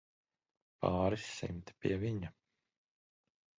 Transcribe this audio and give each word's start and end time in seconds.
Pāris 0.85 1.27
simti, 1.35 1.77
pie 1.85 2.01
viņa. 2.07 2.35